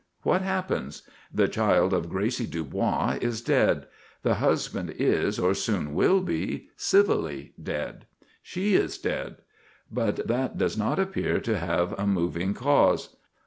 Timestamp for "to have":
11.41-11.93